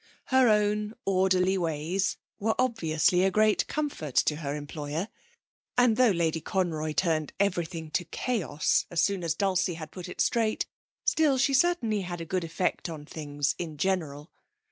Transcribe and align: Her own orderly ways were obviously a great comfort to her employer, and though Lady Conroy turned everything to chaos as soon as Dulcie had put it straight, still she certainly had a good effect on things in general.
Her 0.33 0.49
own 0.49 0.95
orderly 1.05 1.59
ways 1.59 2.17
were 2.39 2.55
obviously 2.57 3.21
a 3.23 3.29
great 3.29 3.67
comfort 3.67 4.15
to 4.15 4.37
her 4.37 4.55
employer, 4.55 5.09
and 5.77 5.95
though 5.95 6.09
Lady 6.09 6.41
Conroy 6.41 6.93
turned 6.93 7.33
everything 7.39 7.91
to 7.91 8.05
chaos 8.05 8.87
as 8.89 8.99
soon 8.99 9.23
as 9.23 9.35
Dulcie 9.35 9.75
had 9.75 9.91
put 9.91 10.09
it 10.09 10.19
straight, 10.19 10.65
still 11.03 11.37
she 11.37 11.53
certainly 11.53 12.01
had 12.01 12.19
a 12.19 12.25
good 12.25 12.43
effect 12.43 12.89
on 12.89 13.05
things 13.05 13.53
in 13.59 13.77
general. 13.77 14.31